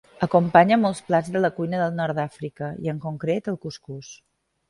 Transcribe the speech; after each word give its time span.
Acompanya 0.25 0.77
molts 0.83 1.01
plats 1.09 1.27
de 1.35 1.41
la 1.43 1.51
cuina 1.59 1.81
del 1.81 1.93
nord 1.99 2.17
d'Àfrica 2.21 2.69
i, 2.87 2.91
en 2.95 3.01
concret, 3.05 3.53
el 3.53 3.59
cuscús. 3.67 4.09